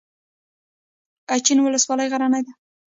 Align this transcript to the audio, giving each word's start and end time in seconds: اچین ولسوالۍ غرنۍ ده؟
اچین 1.33 1.57
ولسوالۍ 1.61 2.07
غرنۍ 2.11 2.41
ده؟ 2.47 2.51